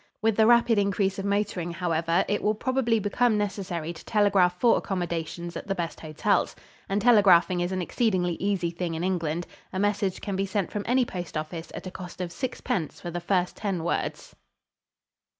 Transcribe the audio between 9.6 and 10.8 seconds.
A message can be sent